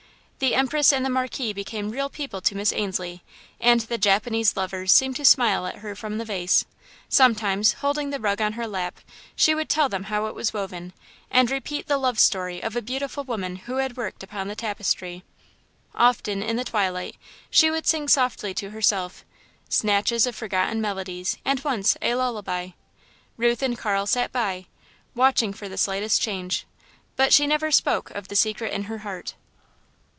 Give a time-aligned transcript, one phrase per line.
[0.39, 3.21] The Empress and the Marquise became real people to Miss Ainslie,
[3.59, 6.65] and the Japanese lovers seemed to smile at her from the vase.
[7.07, 9.01] Sometimes, holding the rug on her lap,
[9.35, 10.93] she would tell them how it was woven,
[11.29, 15.23] and repeat the love story of a beautiful woman who had worked upon the tapestry.
[15.93, 17.17] Often, in the twilight,
[17.51, 19.23] she would sing softly to herself,
[19.69, 22.69] snatches of forgotten melodies, and, once, a lullaby.
[23.37, 24.65] Ruth and Carl sat by,
[25.13, 26.65] watching for the slightest change,
[27.15, 29.35] but she never spoke of the secret in her heart.